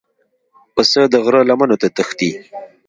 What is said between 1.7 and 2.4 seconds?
ته تښتي.